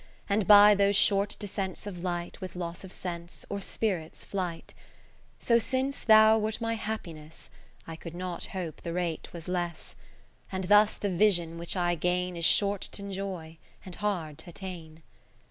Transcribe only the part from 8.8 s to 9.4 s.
the rate